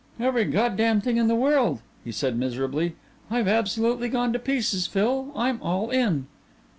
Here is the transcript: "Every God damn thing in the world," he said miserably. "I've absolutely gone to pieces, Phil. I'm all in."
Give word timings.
"Every 0.19 0.45
God 0.45 0.77
damn 0.77 0.99
thing 0.99 1.17
in 1.17 1.27
the 1.27 1.35
world," 1.35 1.83
he 2.03 2.11
said 2.11 2.35
miserably. 2.35 2.95
"I've 3.29 3.47
absolutely 3.47 4.09
gone 4.09 4.33
to 4.33 4.39
pieces, 4.39 4.87
Phil. 4.87 5.31
I'm 5.35 5.61
all 5.61 5.91
in." 5.91 6.25